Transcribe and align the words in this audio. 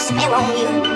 spell 0.00 0.34
on 0.34 0.84
you. 0.84 0.89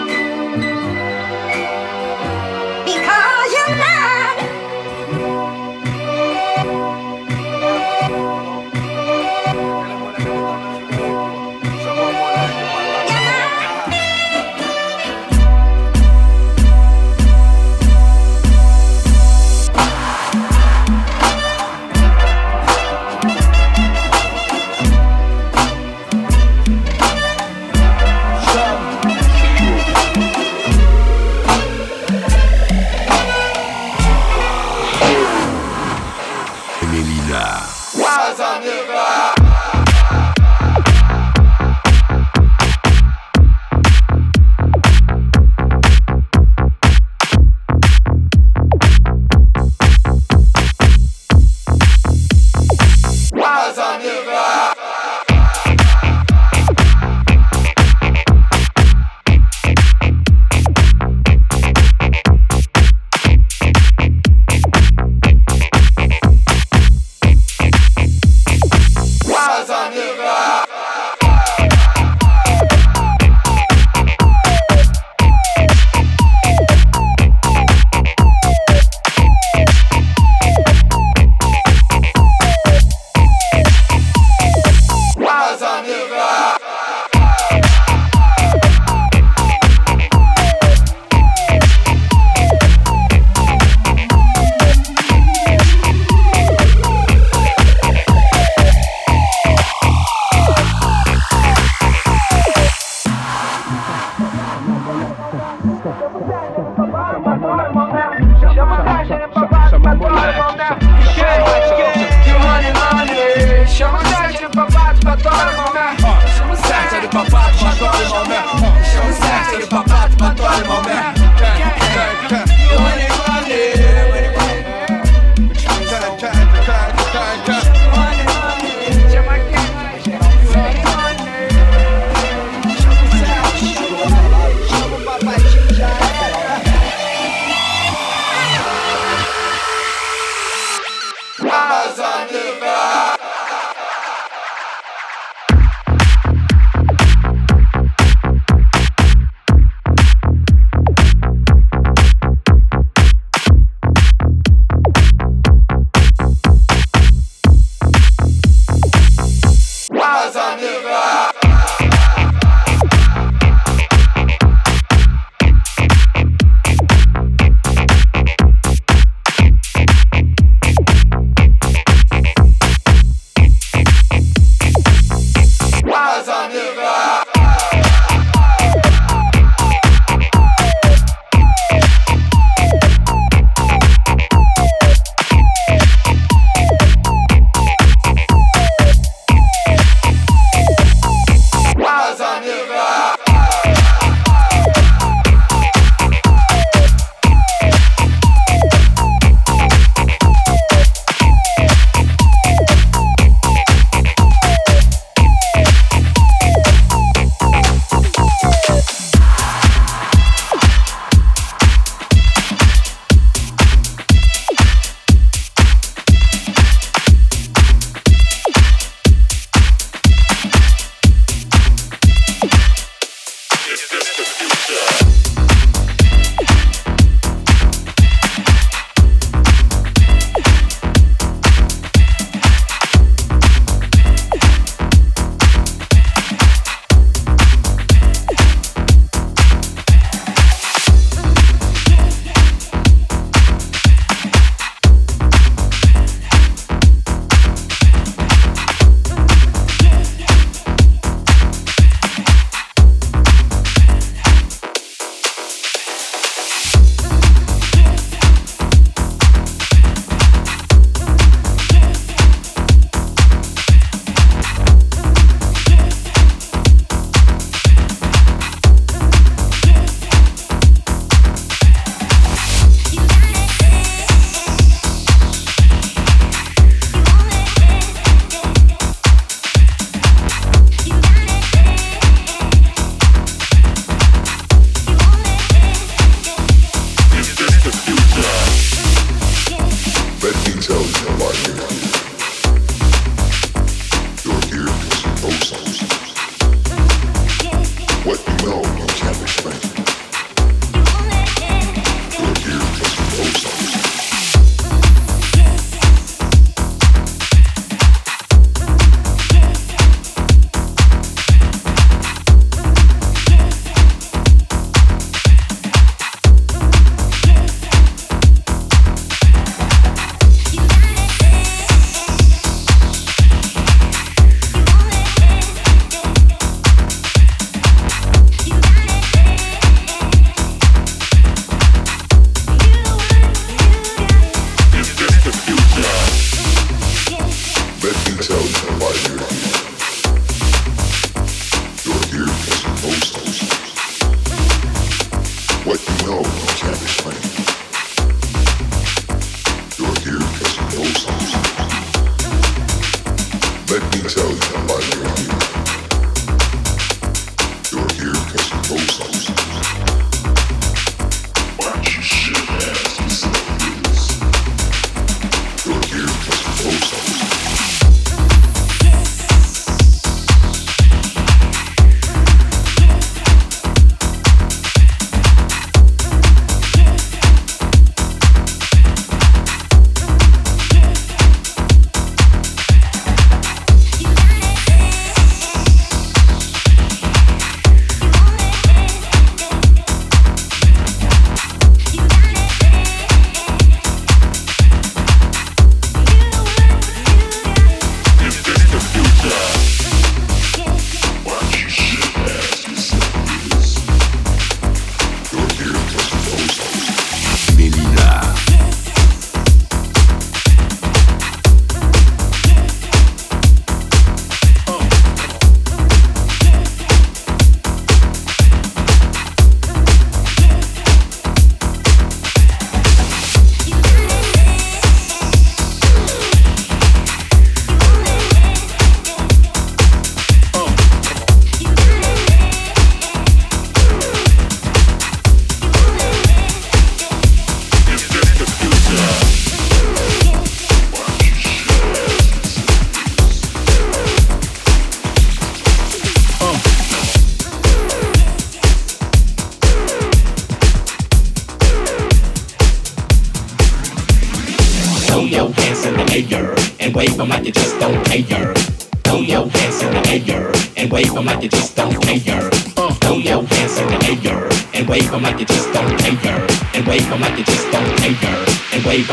de. 118.02 118.72
Je 118.82 119.56
suis 119.56 119.68
papa 119.68 120.08
mon. 120.18 121.13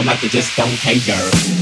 come 0.02 0.08
like 0.08 0.22
they 0.22 0.28
just 0.28 0.56
don't 0.58 0.76
care. 0.78 1.61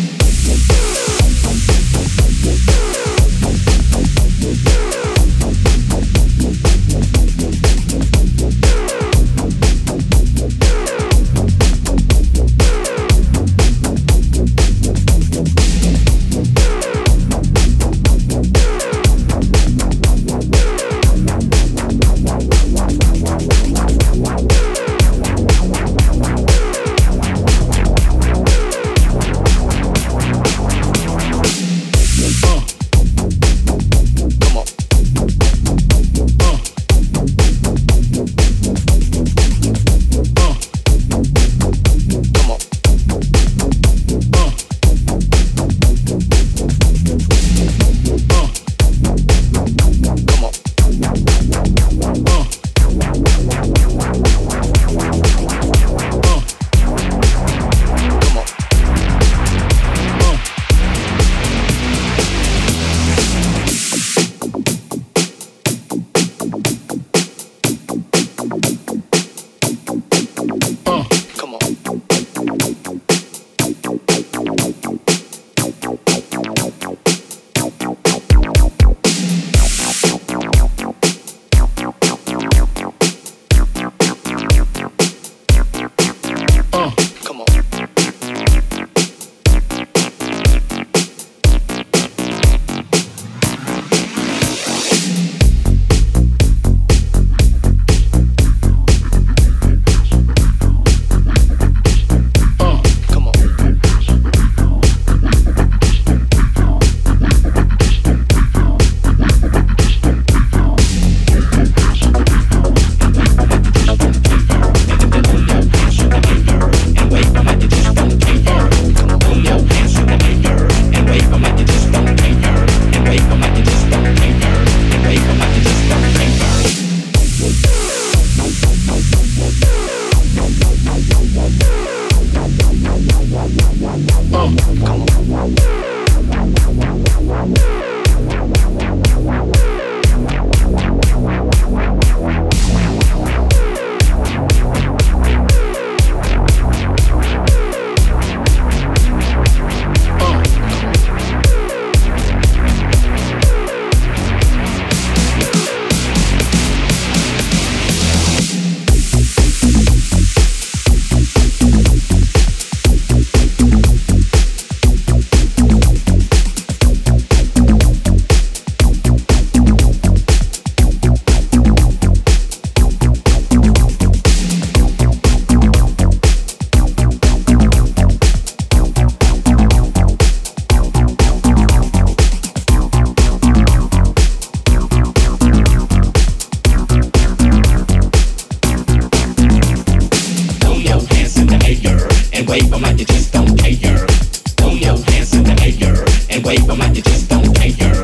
hands 195.30 195.50
in 195.50 195.56
the 195.56 195.86
air 195.86 196.06
and 196.30 196.44
wave 196.46 196.66
them 196.66 196.80
like 196.80 196.96
you 196.96 197.02
just 197.02 197.30
don't 197.30 197.54
care. 197.56 198.04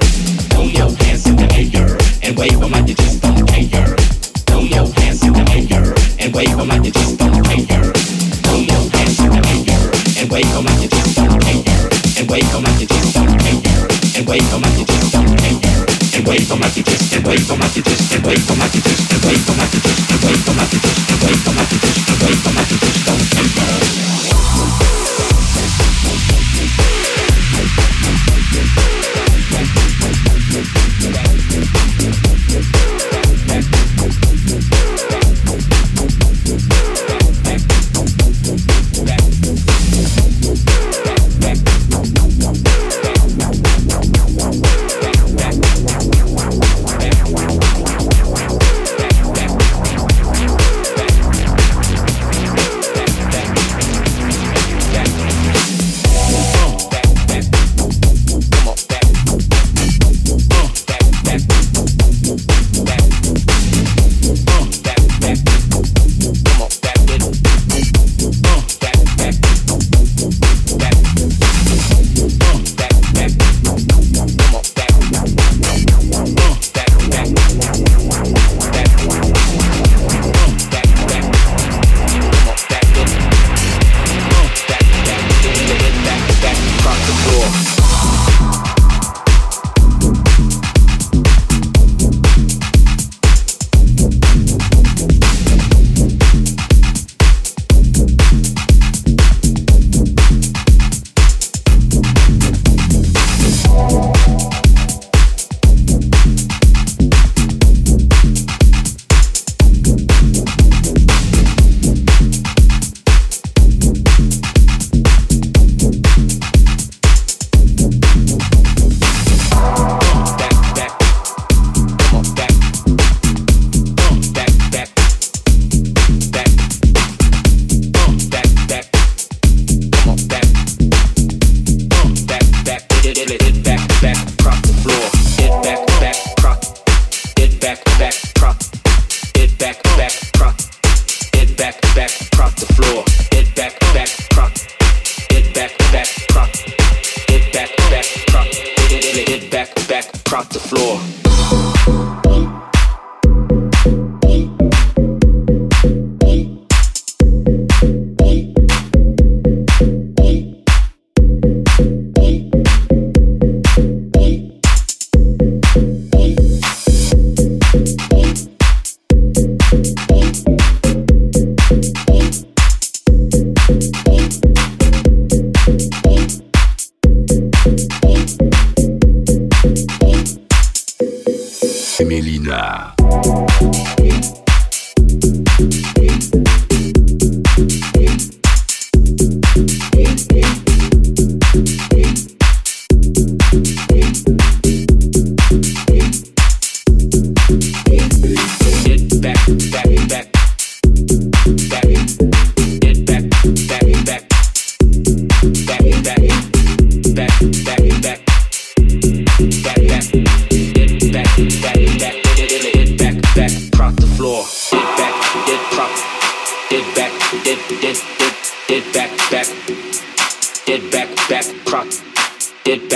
Throw 0.51 0.63
your 0.63 0.91
hands 1.05 1.25
in 1.25 1.35
the 1.35 1.47
air 1.73 1.97
and 2.23 2.37
wave 2.37 2.59
them 2.59 2.71
like 2.71 2.87
you 2.87 2.95
just 2.95 3.21
don't 3.21 3.47
care. 3.47 3.95
Throw 4.45 4.61
your 4.61 4.87
hands 4.99 5.23
in 5.23 5.33
the 5.33 5.41
air 5.71 5.93
and 6.19 6.33
wave 6.33 6.55
them 6.57 6.67
like 6.67 6.83
you 6.85 6.91
just 6.91 7.17
don't 7.17 7.43
care. 7.43 7.93
Throw 8.45 8.59
your 8.59 8.83
hands 8.93 9.19
in 9.19 9.29
the 9.31 9.41
air 9.73 9.89
and 10.21 10.29
wave 10.29 10.51
them 10.53 10.65
like 10.65 10.81
you 10.81 10.89
just 10.89 11.15
don't 11.15 11.41
care. 11.41 11.89
And 12.17 12.29
wave 12.29 12.51
them 12.51 12.63
like 12.63 12.79
you 12.81 12.87
just 12.87 13.15
don't 13.15 13.39
care. 13.39 13.87
And 14.17 14.27
wave 14.27 14.49
them 14.51 14.61
like 14.61 14.77
you 14.77 14.85
just 14.85 15.13
don't 15.13 15.37
care. 15.39 15.85
And 16.15 16.27
wave 16.27 16.47
them 16.49 16.59
like 16.61 16.77
you 16.77 16.83
just 16.83 17.13
and 17.15 17.25
wave 17.25 17.47
them 17.47 17.59
like 17.59 17.75
you 17.75 17.83
just 17.83 18.13
and 18.13 18.25
wave 18.25 18.45
them 18.47 18.59
like 18.59 18.75
you 18.75 18.81
just 18.81 19.11
and 19.13 19.21
wave 19.25 19.45
them 19.45 19.57
like 19.57 19.73
you 19.73 19.81
just 19.81 20.11
and 20.13 20.21
wave 20.25 20.45
them 20.45 20.57
like 20.57 20.73
you 20.73 20.79
just 20.79 21.09
and 21.09 21.19
wave 21.25 21.41
them 21.45 21.55
like 21.57 21.71
you 21.73 21.79
just 21.79 21.99
and 22.05 22.17
wave 22.21 22.43
them 22.43 22.55
like 22.55 22.69
you 22.69 22.77
just 22.77 23.05
don't 23.05 23.25
care. 24.85 24.94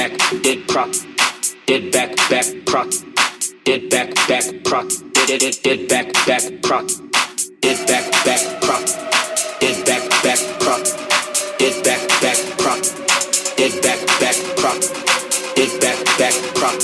back, 0.10 0.42
did 0.44 0.68
prop, 0.68 0.92
did 1.66 1.92
back, 1.92 2.16
back 2.30 2.46
prop, 2.66 2.88
did 3.66 3.90
back, 3.90 4.14
back 4.28 4.44
prop, 4.64 4.88
did 5.28 5.44
it, 5.44 5.62
did 5.64 5.88
back, 5.90 6.14
back 6.26 6.44
prop, 6.62 6.88
did 7.62 7.88
back, 7.88 8.12
back 8.26 8.62
prop, 8.62 8.86
did 9.60 9.86
back, 9.86 10.10
back 10.24 10.40
prop, 10.60 10.84
did 11.58 11.84
back, 11.84 12.08
back 12.22 12.40
prop, 12.58 12.82
did 13.58 13.82
back, 13.82 14.00
back 14.20 14.38
prop, 14.58 14.80
did 15.56 15.82
back, 15.82 16.00
back 16.18 16.36
prop, 16.56 16.80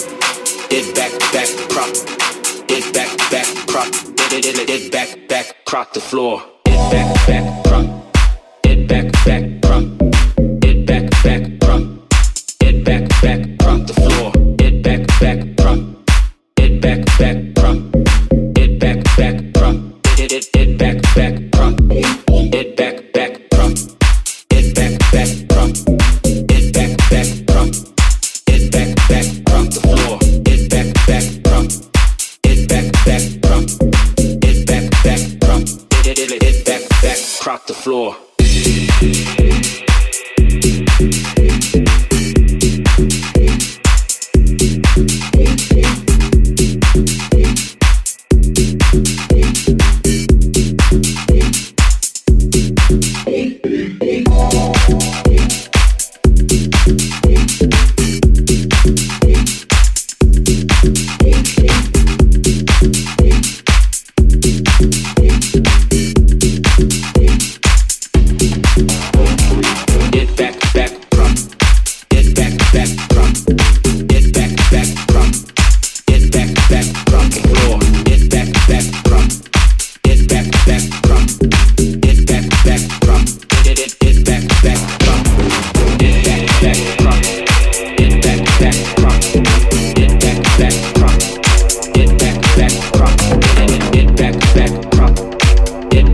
did 0.70 0.96
back, 0.96 1.20
back 1.34 1.50
prop, 1.70 1.94
did 2.68 2.94
back, 2.94 3.18
back 3.32 3.68
prop, 3.68 3.92
did 4.30 4.46
it, 4.46 4.68
did 4.68 4.92
back, 4.92 5.28
back 5.28 5.66
prop 5.66 5.94
the 5.94 6.02
floor, 6.02 6.42
did 6.66 6.92
back, 6.92 7.28
back 7.28 7.64
prop. 7.66 7.95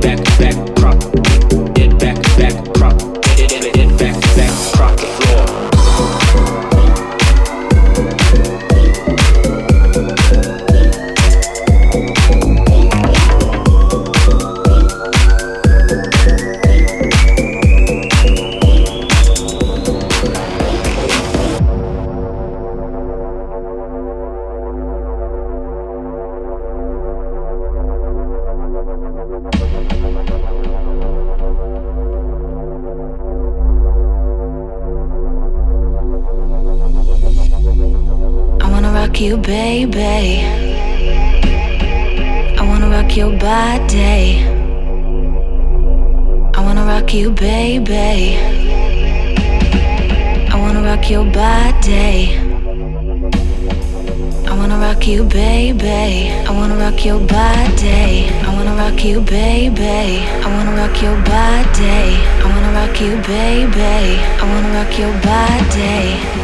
back, 0.02 0.18
back, 0.40 0.76
drop. 0.76 1.31
I 55.94 56.52
wanna 56.54 56.78
rock 56.78 57.04
your 57.04 57.20
body. 57.20 58.30
I 58.30 58.54
wanna 58.56 58.76
rock 58.76 59.04
you, 59.04 59.20
baby. 59.20 60.24
I 60.42 60.48
wanna 60.48 60.72
rock 60.78 61.02
your 61.02 61.18
body. 61.24 62.16
I 62.40 62.46
wanna 62.46 62.72
rock 62.80 63.02
you, 63.02 63.18
baby. 63.28 64.20
I 64.40 64.44
wanna 64.48 64.72
rock 64.72 64.98
your 64.98 65.12
body. 65.22 66.41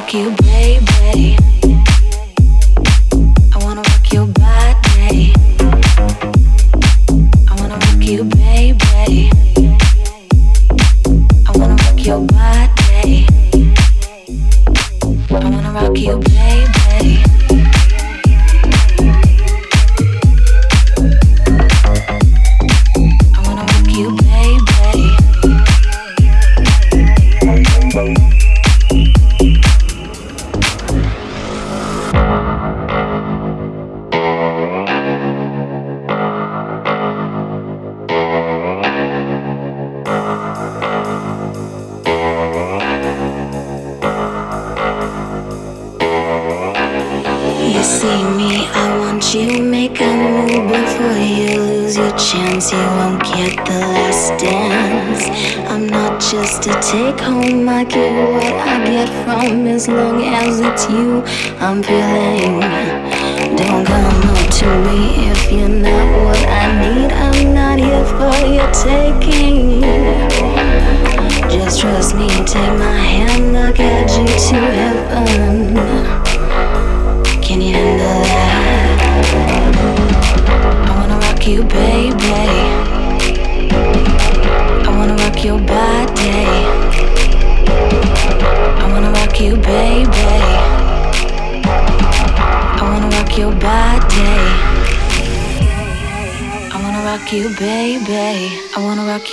fuck 0.00 0.14
you, 0.14 0.30
baby. 0.42 1.59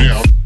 down. 0.00 0.39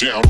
down. 0.00 0.29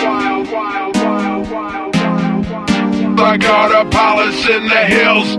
I 3.23 3.37
got 3.37 3.71
a 3.71 3.87
palace 3.89 4.49
in 4.49 4.63
the 4.67 4.83
hills. 4.83 5.37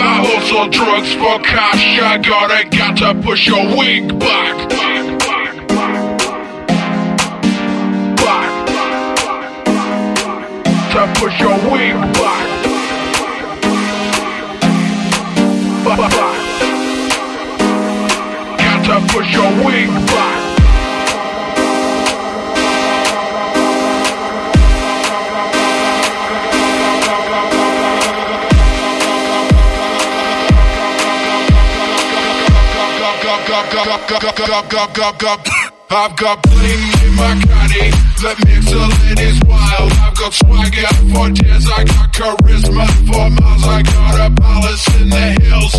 I 0.00 0.22
hustle 0.24 0.68
drugs 0.68 1.12
for 1.14 1.40
cash. 1.42 1.98
I 1.98 2.16
gotta, 2.18 2.68
got 2.68 2.96
to 2.98 3.20
push 3.22 3.48
your 3.48 3.76
wig 3.76 4.16
back. 4.18 4.68
Back. 4.68 5.06
Push 11.16 11.40
your 11.40 11.56
wig. 11.70 11.94
Back. 12.14 12.46
Got 18.58 18.84
to 18.84 19.00
push 19.12 19.32
your 19.34 19.50
wig 19.64 19.88
back. 20.06 20.45
I've 35.88 36.16
got 36.16 36.42
bling 36.42 36.82
in 37.04 37.14
my 37.14 37.40
caddy. 37.46 37.90
That 38.22 38.36
mixer 38.44 39.22
is 39.22 39.40
wild 39.48 39.95
got 40.18 40.32
swag 40.32 40.74
out 40.84 40.96
for 41.12 41.28
days, 41.30 41.68
I 41.70 41.84
got 41.84 42.12
charisma 42.12 42.86
for 43.06 43.28
miles, 43.30 43.64
I 43.64 43.82
got 43.82 44.14
a 44.16 44.40
palace 44.40 44.86
in 45.00 45.10
the 45.10 45.26
hills. 45.44 45.74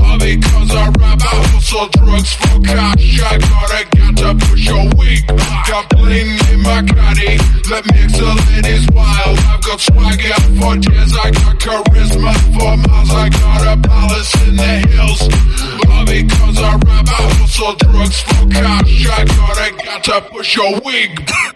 All 0.00 0.18
because 0.18 0.70
I 0.72 0.86
rap, 0.98 1.20
I 1.20 1.36
hustle 1.52 1.88
drugs 1.92 2.32
for 2.34 2.60
cash, 2.64 3.20
I 3.20 3.38
gotta 3.38 3.82
get 3.92 4.16
to 4.16 4.46
push 4.46 4.66
your 4.66 4.88
weak. 4.96 5.26
Got 5.68 5.88
bling 5.90 6.38
in 6.52 6.60
my 6.62 6.82
caddy, 6.88 7.36
let 7.68 7.84
me 7.92 8.00
excellent 8.00 8.66
is 8.66 8.86
wild. 8.94 9.38
I've 9.44 9.62
got 9.62 9.80
swagger 9.80 10.40
for 10.56 10.76
days, 10.80 11.12
I 11.16 11.30
got 11.30 11.56
charisma 11.60 12.32
for 12.56 12.76
miles, 12.80 13.10
I 13.12 13.28
got 13.28 13.60
a 13.66 13.88
palace 13.88 14.32
in 14.48 14.56
the 14.56 14.72
hills. 14.88 15.22
All 15.90 16.04
because 16.06 16.58
I 16.58 16.72
rap, 16.86 17.08
I 17.08 17.22
hustle 17.36 17.76
drugs 17.76 18.20
for 18.22 18.48
cash, 18.48 19.06
I 19.06 19.24
gotta 19.24 19.76
get 19.76 20.04
to 20.04 20.20
push 20.30 20.56
your 20.56 20.80
wig. 20.80 21.55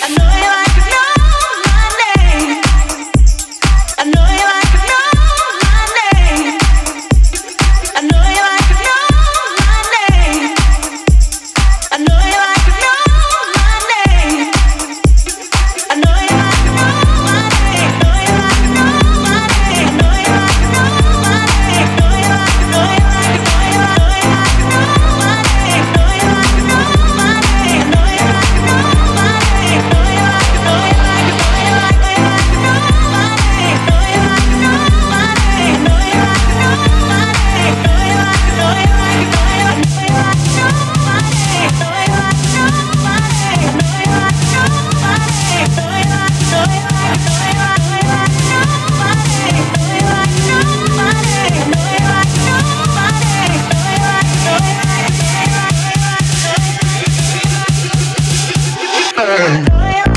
I 0.00 0.08
know 0.10 0.24
you 0.24 0.46
like 0.46 0.76
it. 0.78 0.92
No. 0.92 1.07
Hey. 59.70 60.07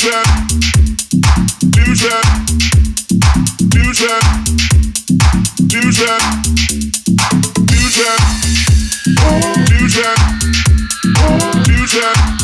Do 0.00 0.14
that. 12.00 12.39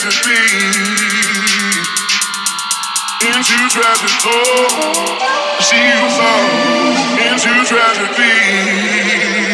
tragic 0.00 0.30
into 3.20 3.58
tragedy. 3.68 4.32
See 5.60 5.76
you 5.76 6.08
fall 6.16 6.48
into 7.20 7.52
tragedy. 7.68 9.49